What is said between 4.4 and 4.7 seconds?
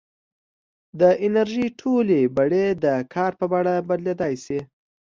شي.